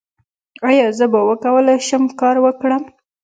ایا 0.67 0.87
زه 0.97 1.05
به 1.11 1.19
وکولی 1.27 1.77
شم 1.87 2.03
کار 2.19 2.35
وکړم؟ 2.41 2.83